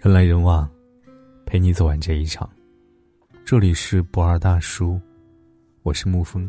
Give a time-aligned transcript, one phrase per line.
[0.00, 0.70] 人来人往，
[1.44, 2.48] 陪你走完这一场。
[3.44, 5.00] 这里是不二大叔，
[5.82, 6.48] 我是沐风。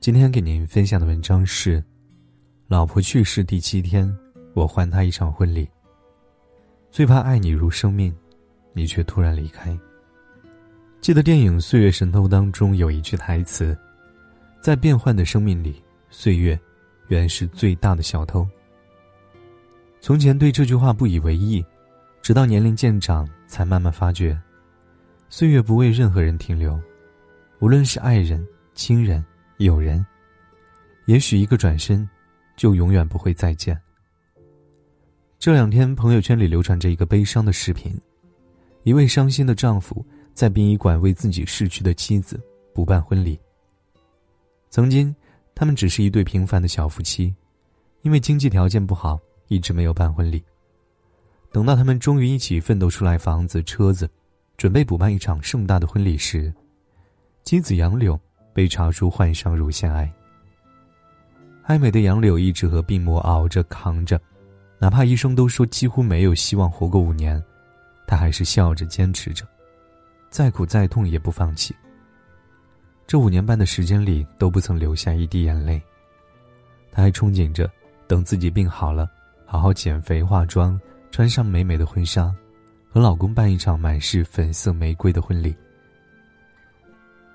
[0.00, 1.80] 今天给您分享的文章是：
[2.66, 4.12] 老婆去世第七天，
[4.52, 5.68] 我还她一场婚礼。
[6.90, 8.12] 最怕爱你如生命，
[8.72, 9.78] 你却突然离开。
[11.00, 13.78] 记得电影《岁月神偷》当中有一句台词
[14.60, 15.80] ：“在变幻的生命里，
[16.10, 16.58] 岁月
[17.06, 18.44] 原是最大的小偷。”
[20.02, 21.64] 从前对这句话不以为意。
[22.22, 24.40] 直到年龄渐长，才慢慢发觉，
[25.28, 26.80] 岁月不为任何人停留，
[27.58, 29.22] 无论是爱人、亲人、
[29.56, 30.06] 友人，
[31.06, 32.08] 也许一个转身，
[32.56, 33.76] 就永远不会再见。
[35.36, 37.92] 这两天，朋友圈里流传着一个悲伤的视频：
[38.84, 42.40] 一位伤心的丈夫在殡仪馆为自己逝去的妻子
[42.72, 43.36] 补办婚礼。
[44.70, 45.12] 曾经，
[45.56, 47.34] 他们只是一对平凡的小夫妻，
[48.02, 49.18] 因为经济条件不好，
[49.48, 50.40] 一直没有办婚礼。
[51.52, 54.08] 等到他们终于一起奋斗出来房子、车子，
[54.56, 56.52] 准备补办一场盛大的婚礼时，
[57.44, 58.18] 妻子杨柳
[58.54, 60.10] 被查出患上乳腺癌。
[61.64, 64.18] 爱美的杨柳一直和病魔熬着、扛着，
[64.78, 67.40] 哪怕医生都说几乎没有希望活过五年，
[68.06, 69.46] 她还是笑着坚持着，
[70.30, 71.74] 再苦再痛也不放弃。
[73.06, 75.80] 这五年半的时间里都不曾流下一滴眼泪。
[76.90, 77.70] 她还憧憬着，
[78.06, 79.06] 等自己病好了，
[79.44, 80.80] 好好减肥、化妆。
[81.12, 82.34] 穿上美美的婚纱，
[82.88, 85.54] 和老公办一场满是粉色玫瑰的婚礼。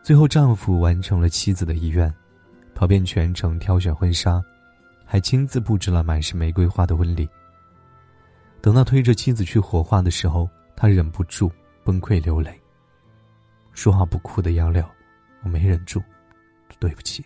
[0.01, 2.11] 最后，丈夫完成了妻子的遗愿，
[2.73, 4.43] 跑遍全城挑选婚纱，
[5.05, 7.29] 还亲自布置了满是玫瑰花的婚礼。
[8.61, 11.51] 等到推着妻子去火化的时候，他忍不住
[11.83, 12.59] 崩溃流泪。
[13.73, 14.83] 说好不哭的杨柳，
[15.43, 16.01] 我没忍住，
[16.79, 17.23] 对不起。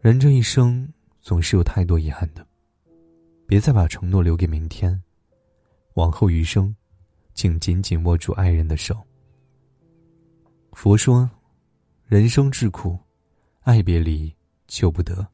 [0.00, 0.88] 人这一生
[1.20, 2.46] 总是有太多遗憾的。
[3.54, 5.00] 别再把承诺留给明天。
[5.92, 6.74] 往后余生，
[7.34, 9.00] 请紧紧握住爱人的手。
[10.72, 11.30] 佛说，
[12.04, 12.98] 人生至苦，
[13.60, 14.34] 爱别离，
[14.66, 15.24] 求不得。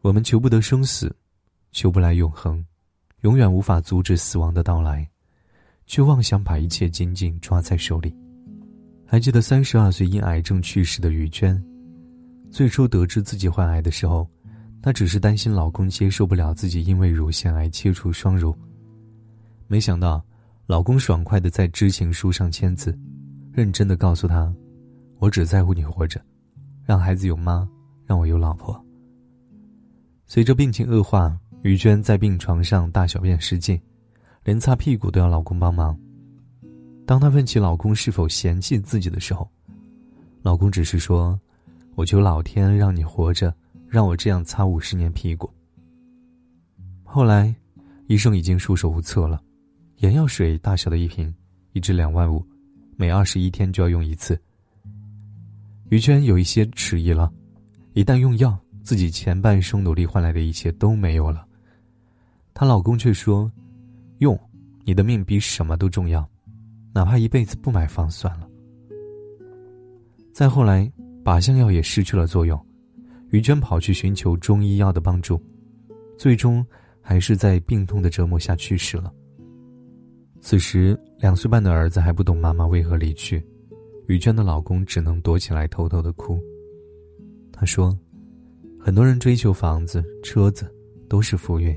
[0.00, 1.14] 我们求不得生死，
[1.72, 2.64] 求不来永恒，
[3.20, 5.06] 永远无法阻止死亡的到来，
[5.84, 8.16] 却妄想把一切紧紧抓在手里。
[9.04, 11.62] 还记得三十二岁因癌症去世的于娟，
[12.50, 14.26] 最初得知自己患癌的时候。
[14.80, 18.54] 她只是担心老公接受不了自己因为乳腺癌切除双乳，
[19.66, 20.24] 没想到
[20.66, 22.96] 老公爽快的在知情书上签字，
[23.52, 24.54] 认真的告诉她
[25.18, 26.20] ：“我只在乎你活着，
[26.84, 27.68] 让孩子有妈，
[28.06, 28.82] 让我有老婆。”
[30.26, 33.78] 随着病情恶化，于娟在病床上大小便失禁，
[34.44, 35.98] 连擦屁股都要老公帮忙。
[37.04, 39.50] 当她问起老公是否嫌弃自己的时候，
[40.40, 41.38] 老公只是说
[41.96, 43.52] ：“我求老天让你活着。”
[43.88, 45.50] 让我这样擦五十年屁股。
[47.02, 47.54] 后来，
[48.06, 49.42] 医生已经束手无策了，
[49.98, 51.34] 眼药水大小的一瓶，
[51.72, 52.44] 一支两万五，
[52.96, 54.38] 每二十一天就要用一次。
[55.88, 57.32] 于娟有一些迟疑了，
[57.94, 61.46] 一旦用药，自己前半生努力换来的一切都没有了。
[62.52, 63.50] 她老公却说
[64.18, 64.38] ：“用，
[64.84, 66.28] 你的命比什么都重要，
[66.92, 68.46] 哪怕一辈子不买房算了。”
[70.34, 70.90] 再后来，
[71.24, 72.67] 靶向药也失去了作用。
[73.30, 75.40] 于娟跑去寻求中医药的帮助，
[76.16, 76.64] 最终
[77.00, 79.12] 还是在病痛的折磨下去世了。
[80.40, 83.44] 此时，两岁半的儿子还不懂妈妈为何离去，
[84.06, 86.40] 于娟的老公只能躲起来偷偷的哭。
[87.52, 87.96] 他说
[88.78, 90.72] ：“很多人追求房子、车子
[91.08, 91.76] 都是浮云，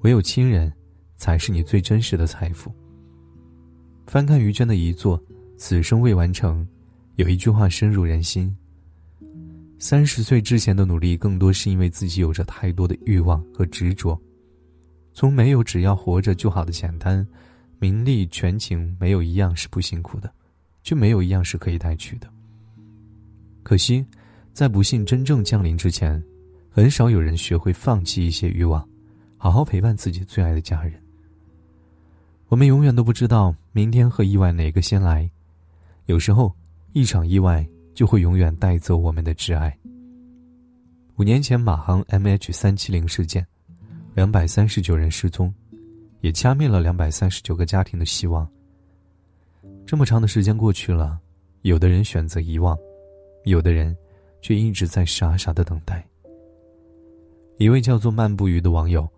[0.00, 0.72] 唯有亲人
[1.16, 2.72] 才是你最真实的财富。”
[4.08, 5.18] 翻看于娟的遗作
[5.56, 6.66] 《此生未完成》，
[7.16, 8.54] 有一句话深入人心。
[9.82, 14.16] 三十岁之前的努力，更多是因为自己有着太多的欲望和执着。
[15.12, 17.26] 从没有只要活着就好的简单，
[17.80, 20.32] 名利权情没有一样是不辛苦的，
[20.84, 22.28] 却没有一样是可以带去的。
[23.64, 24.06] 可惜，
[24.52, 26.22] 在不幸真正降临之前，
[26.70, 28.88] 很少有人学会放弃一些欲望，
[29.36, 30.94] 好好陪伴自己最爱的家人。
[32.46, 35.28] 我们永远都不知道明天和意外哪个先来，
[36.06, 36.54] 有时候
[36.92, 37.66] 一场意外。
[37.94, 39.76] 就会永远带走我们的挚爱。
[41.16, 43.46] 五年前马航 MH 三七零事件，
[44.14, 45.52] 两百三十九人失踪，
[46.20, 48.48] 也掐灭了两百三十九个家庭的希望。
[49.84, 51.20] 这么长的时间过去了，
[51.62, 52.76] 有的人选择遗忘，
[53.44, 53.96] 有的人
[54.40, 56.04] 却一直在傻傻的等待。
[57.58, 59.08] 一位叫做漫步鱼的网友，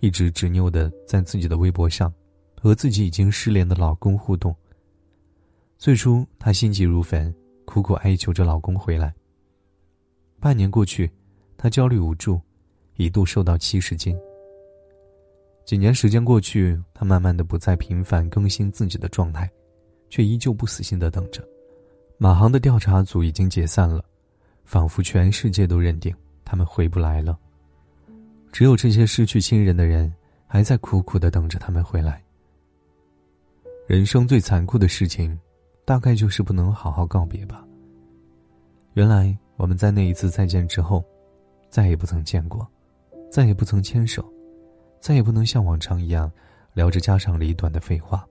[0.00, 2.12] 一直执拗的在自己的微博上，
[2.58, 4.56] 和自己已经失联的老公互动。
[5.76, 7.32] 最初，他心急如焚。
[7.72, 9.14] 苦苦哀求着老公回来。
[10.38, 11.10] 半年过去，
[11.56, 12.38] 她焦虑无助，
[12.96, 14.14] 一度瘦到七十斤。
[15.64, 19.50] 几年时间过去，她慢慢的不再频繁更新自己的状态，
[20.10, 21.42] 却依旧不死心的等着。
[22.18, 24.04] 马航的调查组已经解散了，
[24.66, 26.14] 仿佛全世界都认定
[26.44, 27.38] 他们回不来了。
[28.52, 30.12] 只有这些失去亲人的人，
[30.46, 32.22] 还在苦苦的等着他们回来。
[33.86, 35.40] 人生最残酷的事情，
[35.84, 37.66] 大概就是不能好好告别吧。
[38.94, 41.04] 原来我们在那一次再见之后，
[41.68, 42.66] 再也不曾见过，
[43.30, 44.24] 再也不曾牵手，
[45.00, 46.30] 再也不能像往常一样
[46.74, 48.26] 聊着家长里短的废话，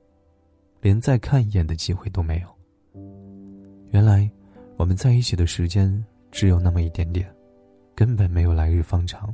[0.80, 2.48] 连再看一眼的机会都没有。
[3.90, 4.30] 原来
[4.78, 5.92] 我们在一起的时间
[6.32, 7.30] 只有那么一点点，
[7.94, 9.34] 根本没有来日方长。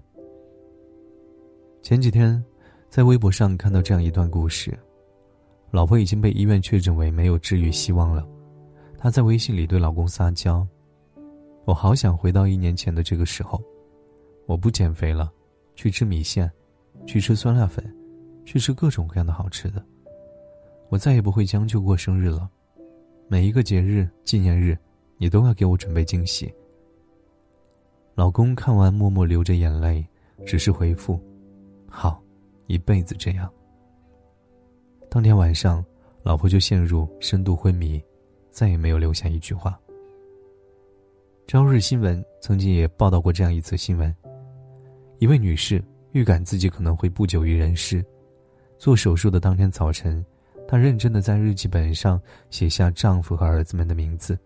[1.83, 2.43] 前几天，
[2.89, 4.77] 在微博上看到这样一段故事：
[5.69, 8.27] 老婆已经被医院确诊为没有治愈希望了，
[8.97, 10.65] 她在微信里对老公撒娇。
[11.65, 13.61] 我好想回到一年前的这个时候，
[14.45, 15.29] 我不减肥了，
[15.75, 16.49] 去吃米线，
[17.05, 17.83] 去吃酸辣粉，
[18.45, 19.85] 去吃各种各样的好吃的。
[20.87, 22.49] 我再也不会将就过生日了，
[23.27, 24.77] 每一个节日、纪念日，
[25.17, 26.49] 你都要给我准备惊喜。
[28.15, 30.07] 老公看完默默流着眼泪，
[30.45, 31.19] 只是回复
[31.91, 32.23] ：“好，
[32.67, 33.51] 一辈子这样。”
[35.09, 35.83] 当天晚上，
[36.21, 38.01] 老婆就陷入深度昏迷，
[38.51, 39.79] 再也没有留下一句话。
[41.47, 44.13] 朝日新闻曾经也报道过这样一则新闻：
[45.19, 45.81] 一位女士
[46.11, 48.03] 预感自己可能会不久于人世，
[48.77, 50.23] 做手术的当天早晨，
[50.67, 54.37] 她认真的在日记本上写下丈夫和儿子们的名字，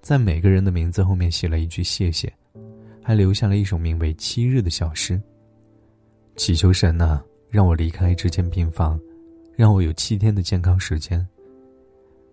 [0.00, 2.32] 在每个人的名字后面写了一句谢谢，
[3.02, 5.20] 还留下了一首名为《七日》的小诗：
[6.36, 8.98] 祈求神呐，让我离开这间病房，
[9.60, 11.28] 让我有七天的健康时间。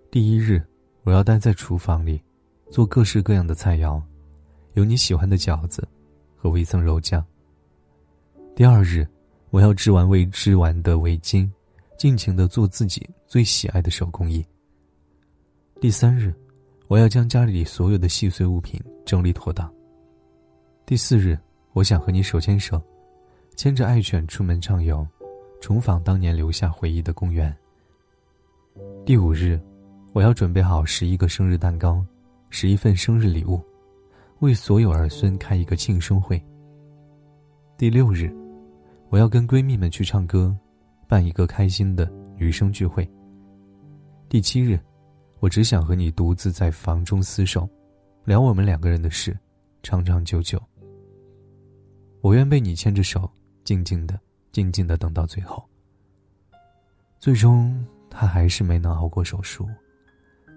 [0.09, 0.65] 第一日，
[1.03, 2.23] 我要待在厨房里。
[2.71, 4.01] 做各式各样的菜肴，
[4.75, 5.85] 有你喜欢的饺子，
[6.37, 7.21] 和微层肉酱。
[8.55, 9.05] 第二日，
[9.49, 11.49] 我要织完未织完的围巾，
[11.97, 14.41] 尽情的做自己最喜爱的手工艺。
[15.81, 16.33] 第三日，
[16.87, 19.69] 我要将家里所有的细碎物品整理妥当。
[20.85, 21.37] 第四日，
[21.73, 22.81] 我想和你手牵手，
[23.57, 25.05] 牵着爱犬出门畅游，
[25.61, 27.55] 重访当年留下回忆的公园。
[29.05, 29.59] 第五日，
[30.13, 32.05] 我要准备好十一个生日蛋糕。
[32.49, 33.61] 十一份生日礼物，
[34.39, 36.41] 为所有儿孙开一个庆生会。
[37.77, 38.33] 第六日，
[39.09, 40.55] 我要跟闺蜜们去唱歌，
[41.09, 43.07] 办一个开心的女生聚会。
[44.29, 44.79] 第七日，
[45.39, 47.67] 我只想和你独自在房中厮守，
[48.23, 49.37] 聊我们两个人的事，
[49.83, 50.57] 长长久久。
[52.21, 53.29] 我愿被你牵着手，
[53.65, 54.17] 静静的、
[54.51, 55.63] 静静的等到最后。
[57.19, 59.67] 最终，他还是没能熬过手术，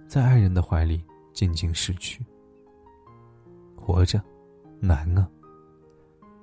[0.07, 1.03] 在爱人的怀里。
[1.33, 2.27] 静静逝去。
[3.77, 4.21] 活着，
[4.81, 5.27] 难啊。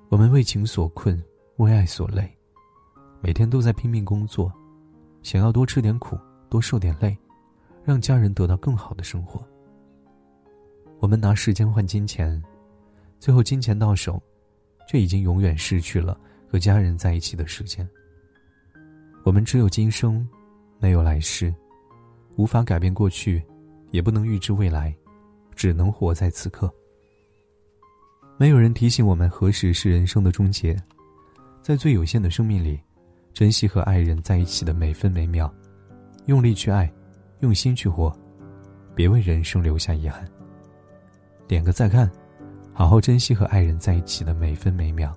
[0.08, 1.22] 我们为情所困，
[1.58, 2.34] 为爱所累，
[3.20, 4.50] 每天都在拼命工作，
[5.22, 6.18] 想要多吃点苦，
[6.48, 7.16] 多受点累，
[7.84, 9.46] 让家人得到更好的生活。
[11.00, 12.42] 我们拿时间换金钱，
[13.20, 14.20] 最后金钱到手，
[14.88, 16.18] 却已经永远失去了
[16.48, 17.88] 和家人在一起的时间。
[19.24, 20.26] 我们只有今生，
[20.78, 21.54] 没有来世，
[22.36, 23.42] 无法改变过去。
[23.90, 24.94] 也不能预知未来，
[25.56, 26.70] 只能活在此刻。
[28.36, 30.76] 没有人提醒我们何时是人生的终结，
[31.62, 32.78] 在最有限的生命里，
[33.32, 35.50] 珍惜和爱人在一起的每分每秒，
[36.26, 36.92] 用力去爱，
[37.40, 38.14] 用心去活，
[38.94, 40.28] 别为人生留下遗憾。
[41.46, 42.10] 点个再看，
[42.74, 45.16] 好好珍惜和爱人在一起的每分每秒。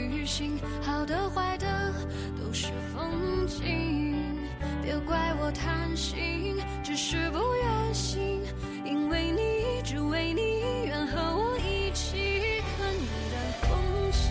[0.31, 1.93] 心，好的坏的
[2.39, 4.15] 都是风景。
[4.81, 8.41] 别怪我贪心，只是不愿醒，
[8.85, 13.69] 因为你，只为你，愿和我一起看你的风
[14.09, 14.21] 景。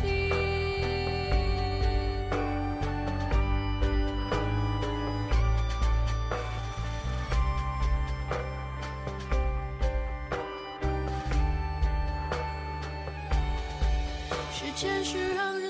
[14.50, 15.69] 时间是让人。